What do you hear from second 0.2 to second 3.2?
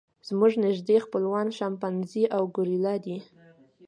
زموږ نږدې خپلوان شامپانزي او ګوریلا دي.